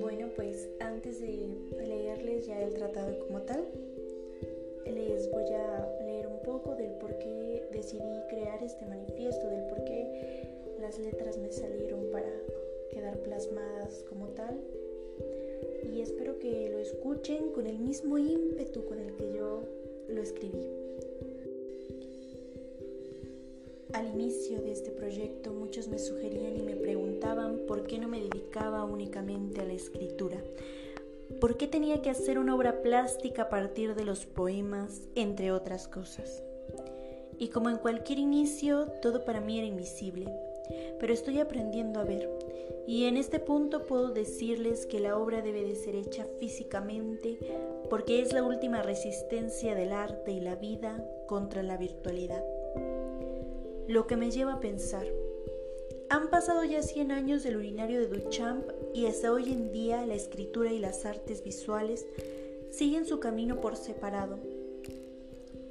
[0.00, 1.38] Bueno, pues antes de
[1.78, 3.64] leerles ya el tratado como tal,
[4.84, 9.82] les voy a leer un poco del por qué decidí crear este manifiesto, del por
[9.84, 10.46] qué
[10.78, 12.30] las letras me salieron para
[12.90, 14.60] quedar plasmadas como tal.
[15.90, 19.62] Y espero que lo escuchen con el mismo ímpetu con el que yo
[20.08, 20.68] lo escribí.
[23.94, 28.20] Al inicio de este proyecto muchos me sugerían y me preguntaban por qué no me
[28.20, 30.36] dedicaba únicamente a la escritura.
[31.40, 35.88] ¿Por qué tenía que hacer una obra plástica a partir de los poemas, entre otras
[35.88, 36.42] cosas?
[37.38, 40.26] Y como en cualquier inicio, todo para mí era invisible,
[41.00, 42.28] pero estoy aprendiendo a ver.
[42.86, 47.38] Y en este punto puedo decirles que la obra debe de ser hecha físicamente
[47.88, 52.44] porque es la última resistencia del arte y la vida contra la virtualidad
[53.88, 55.06] lo que me lleva a pensar.
[56.10, 60.14] Han pasado ya 100 años del urinario de Duchamp y hasta hoy en día la
[60.14, 62.06] escritura y las artes visuales
[62.70, 64.38] siguen su camino por separado.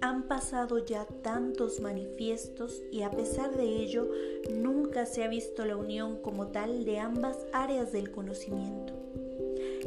[0.00, 4.10] Han pasado ya tantos manifiestos y a pesar de ello
[4.52, 8.92] nunca se ha visto la unión como tal de ambas áreas del conocimiento.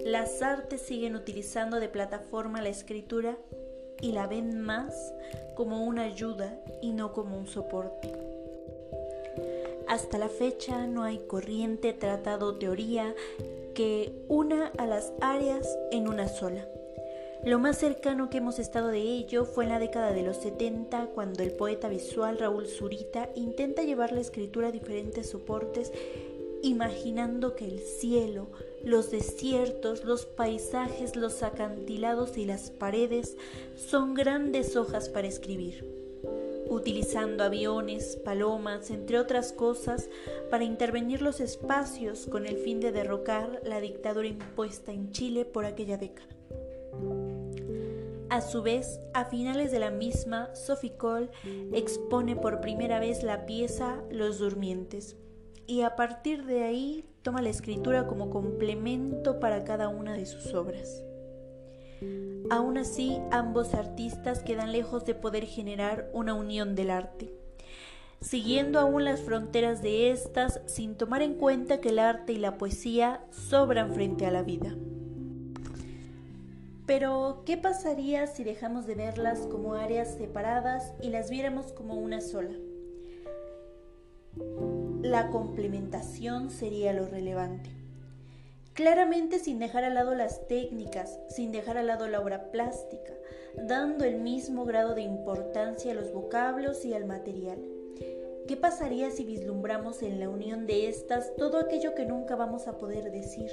[0.05, 3.37] Las artes siguen utilizando de plataforma la escritura
[4.03, 5.13] y la ven más
[5.55, 8.13] como una ayuda y no como un soporte.
[9.87, 13.15] Hasta la fecha no hay corriente, tratado teoría
[13.73, 16.67] que una a las áreas en una sola.
[17.45, 21.07] Lo más cercano que hemos estado de ello fue en la década de los 70,
[21.07, 25.91] cuando el poeta visual Raúl Zurita intenta llevar la escritura a diferentes soportes,
[26.61, 28.47] imaginando que el cielo,
[28.83, 33.37] los desiertos, los paisajes, los acantilados y las paredes
[33.75, 35.85] son grandes hojas para escribir,
[36.69, 40.09] utilizando aviones, palomas, entre otras cosas,
[40.49, 45.65] para intervenir los espacios con el fin de derrocar la dictadura impuesta en Chile por
[45.65, 46.35] aquella década.
[48.29, 51.29] A su vez, a finales de la misma, Sophie Cole
[51.71, 55.15] expone por primera vez la pieza Los Durmientes,
[55.67, 60.53] y a partir de ahí toma la escritura como complemento para cada una de sus
[60.53, 61.03] obras.
[62.49, 67.33] Aún así, ambos artistas quedan lejos de poder generar una unión del arte,
[68.19, 72.57] siguiendo aún las fronteras de estas sin tomar en cuenta que el arte y la
[72.57, 74.75] poesía sobran frente a la vida.
[76.85, 82.19] Pero, ¿qué pasaría si dejamos de verlas como áreas separadas y las viéramos como una
[82.19, 82.53] sola?
[85.03, 87.69] La complementación sería lo relevante.
[88.73, 93.11] Claramente sin dejar al lado las técnicas, sin dejar al lado la obra plástica,
[93.57, 97.57] dando el mismo grado de importancia a los vocablos y al material.
[98.47, 102.77] ¿Qué pasaría si vislumbramos en la unión de estas todo aquello que nunca vamos a
[102.77, 103.51] poder decir?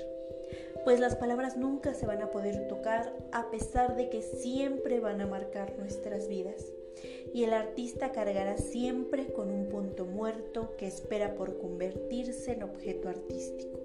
[0.84, 5.20] Pues las palabras nunca se van a poder tocar a pesar de que siempre van
[5.20, 6.64] a marcar nuestras vidas
[7.32, 13.08] y el artista cargará siempre con un punto muerto que espera por convertirse en objeto
[13.08, 13.78] artístico.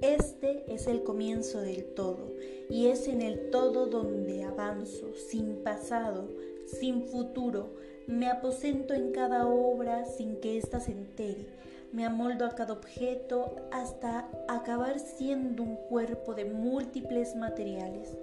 [0.00, 2.32] Este es el comienzo del todo
[2.68, 6.28] y es en el todo donde avanzo, sin pasado,
[6.66, 7.74] sin futuro,
[8.08, 11.46] me aposento en cada obra sin que ésta se entere,
[11.92, 18.18] me amoldo a cada objeto hasta acabar siendo un cuerpo de múltiples materiales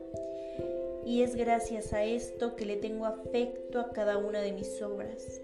[1.05, 5.41] y es gracias a esto que le tengo afecto a cada una de mis obras.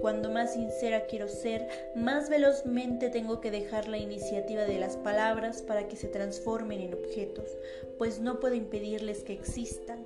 [0.00, 1.66] Cuando más sincera quiero ser,
[1.96, 6.94] más velozmente tengo que dejar la iniciativa de las palabras para que se transformen en
[6.94, 7.56] objetos,
[7.98, 10.04] pues no puedo impedirles que existan.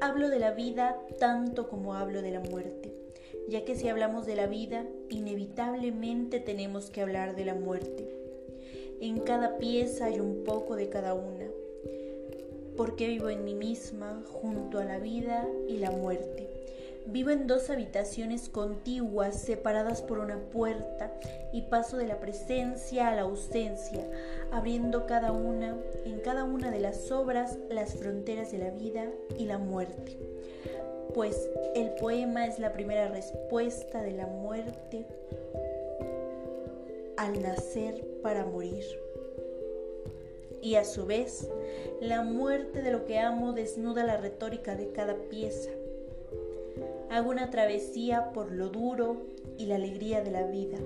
[0.00, 2.94] Hablo de la vida tanto como hablo de la muerte,
[3.48, 8.08] ya que si hablamos de la vida, inevitablemente tenemos que hablar de la muerte.
[9.00, 11.50] En cada pieza hay un poco de cada una
[12.80, 16.48] porque vivo en mí misma junto a la vida y la muerte.
[17.04, 21.12] Vivo en dos habitaciones contiguas separadas por una puerta
[21.52, 24.08] y paso de la presencia a la ausencia,
[24.50, 29.44] abriendo cada una, en cada una de las obras, las fronteras de la vida y
[29.44, 30.16] la muerte.
[31.12, 35.04] Pues el poema es la primera respuesta de la muerte
[37.18, 39.09] al nacer para morir
[40.62, 41.48] y a su vez
[42.00, 45.70] la muerte de lo que amo desnuda la retórica de cada pieza.
[47.10, 49.16] Hago una travesía por lo duro
[49.58, 50.78] y la alegría de la vida,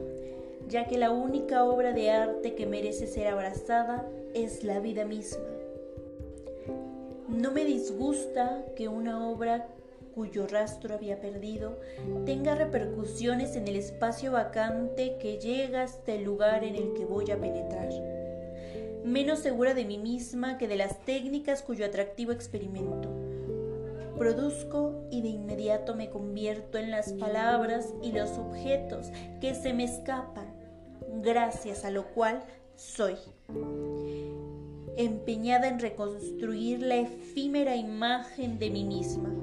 [0.69, 5.45] ya que la única obra de arte que merece ser abrazada es la vida misma.
[7.29, 9.69] No me disgusta que una obra
[10.15, 11.77] cuyo rastro había perdido
[12.25, 17.31] tenga repercusiones en el espacio vacante que llega hasta el lugar en el que voy
[17.31, 18.14] a penetrar.
[19.05, 23.11] Menos segura de mí misma que de las técnicas cuyo atractivo experimento.
[24.17, 29.09] Produzco y de inmediato me convierto en las palabras y los objetos
[29.43, 30.47] que se me escapan,
[31.23, 32.43] gracias a lo cual
[32.77, 33.17] soy
[34.97, 39.35] empeñada en reconstruir la efímera imagen de mí misma,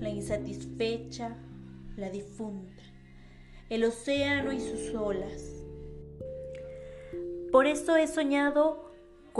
[0.00, 1.36] la insatisfecha,
[1.96, 2.82] la difunta,
[3.68, 5.42] el océano y sus olas.
[7.52, 8.89] Por eso he soñado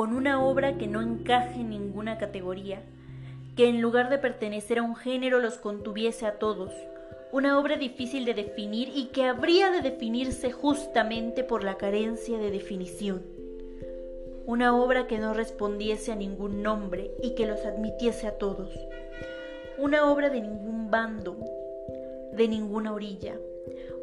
[0.00, 2.80] con una obra que no encaje en ninguna categoría,
[3.54, 6.72] que en lugar de pertenecer a un género los contuviese a todos,
[7.32, 12.50] una obra difícil de definir y que habría de definirse justamente por la carencia de
[12.50, 13.22] definición.
[14.46, 18.70] Una obra que no respondiese a ningún nombre y que los admitiese a todos,
[19.76, 21.36] una obra de ningún bando,
[22.32, 23.34] de ninguna orilla,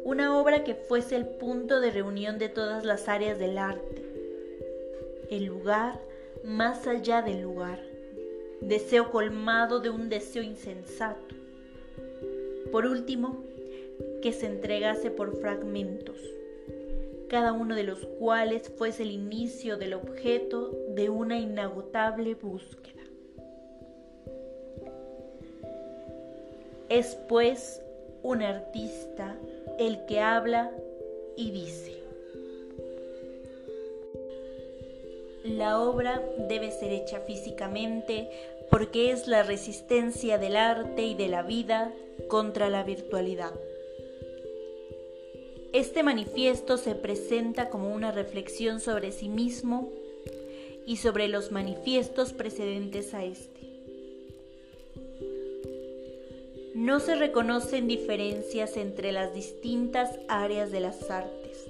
[0.04, 4.07] una obra que fuese el punto de reunión de todas las áreas del arte,
[5.30, 6.00] el lugar
[6.44, 7.80] más allá del lugar,
[8.60, 11.34] deseo colmado de un deseo insensato.
[12.70, 13.44] Por último,
[14.22, 16.16] que se entregase por fragmentos
[17.28, 23.02] cada uno de los cuales fuese el inicio del objeto de una inagotable búsqueda.
[26.88, 27.82] Es pues
[28.22, 29.36] un artista
[29.78, 30.72] el que habla
[31.36, 31.97] y dice.
[35.48, 38.28] La obra debe ser hecha físicamente
[38.70, 41.94] porque es la resistencia del arte y de la vida
[42.28, 43.54] contra la virtualidad.
[45.72, 49.90] Este manifiesto se presenta como una reflexión sobre sí mismo
[50.86, 53.58] y sobre los manifiestos precedentes a este.
[56.74, 61.66] No se reconocen diferencias entre las distintas áreas de las artes.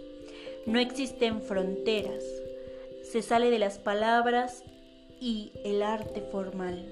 [0.67, 2.25] No existen fronteras.
[3.11, 4.63] Se sale de las palabras
[5.21, 6.87] y el arte formal.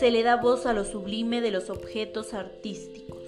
[0.00, 3.22] se le da voz a lo sublime de los objetos artísticos.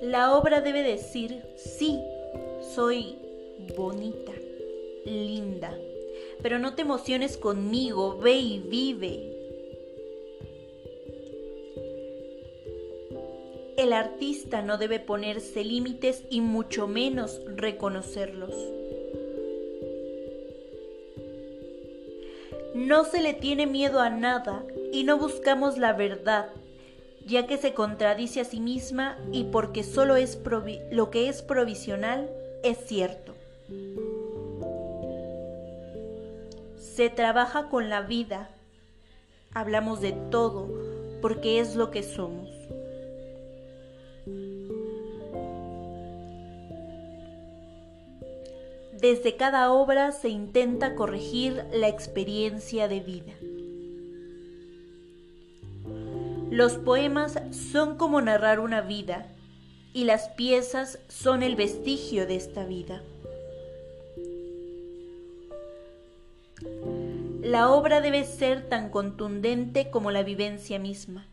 [0.00, 2.00] La obra debe decir, sí,
[2.74, 3.16] soy
[3.76, 4.32] bonita,
[5.04, 5.76] linda,
[6.42, 9.39] pero no te emociones conmigo, ve y vive.
[13.80, 18.54] El artista no debe ponerse límites y mucho menos reconocerlos.
[22.74, 26.50] No se le tiene miedo a nada y no buscamos la verdad,
[27.24, 30.38] ya que se contradice a sí misma y porque solo es
[30.90, 32.28] lo que es provisional
[32.62, 33.34] es cierto.
[36.76, 38.50] Se trabaja con la vida,
[39.54, 40.68] hablamos de todo
[41.22, 42.50] porque es lo que somos.
[49.00, 53.32] Desde cada obra se intenta corregir la experiencia de vida.
[56.50, 59.32] Los poemas son como narrar una vida
[59.94, 63.02] y las piezas son el vestigio de esta vida.
[67.40, 71.29] La obra debe ser tan contundente como la vivencia misma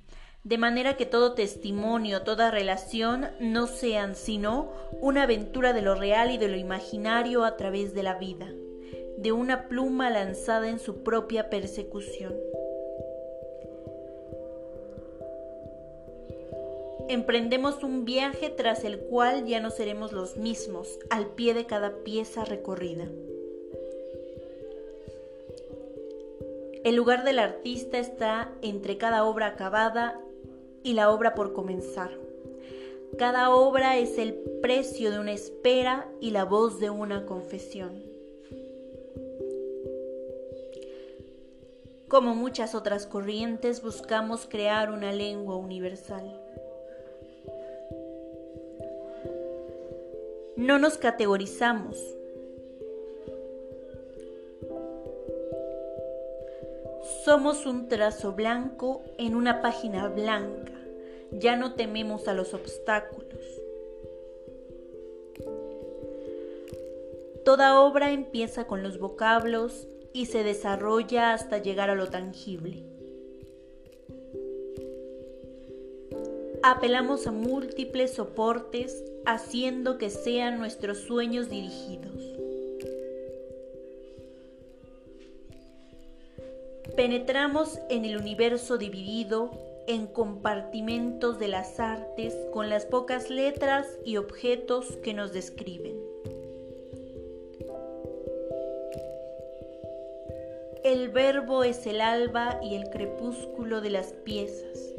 [0.48, 6.32] de manera que todo testimonio, toda relación no sean sino una aventura de lo real
[6.32, 8.48] y de lo imaginario a través de la vida,
[9.18, 12.34] de una pluma lanzada en su propia persecución.
[17.10, 21.92] Emprendemos un viaje tras el cual ya no seremos los mismos al pie de cada
[22.06, 23.10] pieza recorrida.
[26.86, 30.22] El lugar del artista está entre cada obra acabada
[30.88, 32.12] y la obra por comenzar.
[33.18, 38.02] Cada obra es el precio de una espera y la voz de una confesión.
[42.08, 46.40] Como muchas otras corrientes, buscamos crear una lengua universal.
[50.56, 51.98] No nos categorizamos.
[57.26, 60.77] Somos un trazo blanco en una página blanca
[61.32, 63.44] ya no tememos a los obstáculos.
[67.46, 72.84] Toda obra empieza con los vocablos y se desarrolla hasta llegar a lo tangible.
[76.64, 82.22] Apelamos a múltiples soportes haciendo que sean nuestros sueños dirigidos.
[86.98, 94.18] Penetramos en el universo dividido en compartimentos de las artes con las pocas letras y
[94.18, 95.96] objetos que nos describen.
[100.84, 104.97] El verbo es el alba y el crepúsculo de las piezas.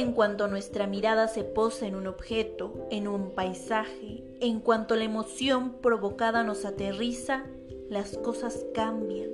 [0.00, 5.04] En cuanto nuestra mirada se posa en un objeto, en un paisaje, en cuanto la
[5.04, 7.44] emoción provocada nos aterriza,
[7.90, 9.28] las cosas cambian.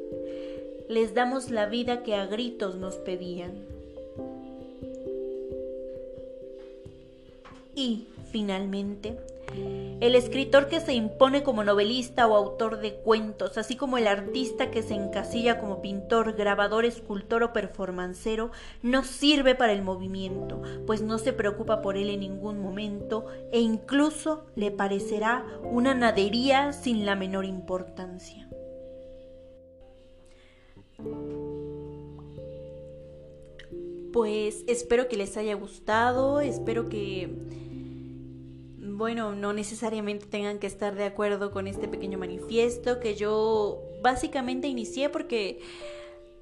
[0.88, 3.64] Les damos la vida que a gritos nos pedían.
[7.76, 9.16] Y, finalmente,
[10.00, 14.71] el escritor que se impone como novelista o autor de cuentos, así como el artista
[14.71, 18.50] que se encasilla como pintor, grabador, escultor o performancero,
[18.83, 23.61] no sirve para el movimiento, pues no se preocupa por él en ningún momento e
[23.61, 28.49] incluso le parecerá una nadería sin la menor importancia.
[34.12, 37.65] Pues espero que les haya gustado, espero que
[38.97, 44.69] bueno, no necesariamente tengan que estar de acuerdo con este pequeño manifiesto que yo básicamente
[44.69, 45.61] inicié porque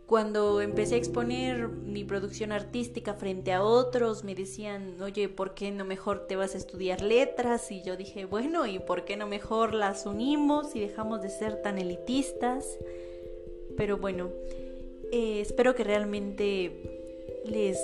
[0.06, 5.72] cuando empecé a exponer mi producción artística frente a otros, me decían, oye, ¿por qué
[5.72, 7.72] no mejor te vas a estudiar letras?
[7.72, 11.60] Y yo dije, bueno, ¿y por qué no mejor las unimos y dejamos de ser
[11.60, 12.78] tan elitistas?
[13.76, 14.28] Pero bueno,
[15.10, 17.78] eh, espero que realmente les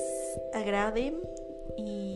[0.55, 1.15] agrade
[1.77, 2.10] y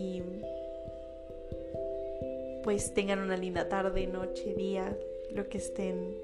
[2.65, 4.97] pues tengan una linda tarde, noche, día,
[5.29, 6.17] lo que estén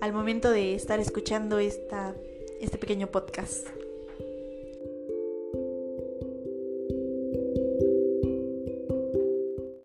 [0.00, 2.16] al momento de estar escuchando esta,
[2.60, 3.68] este pequeño podcast.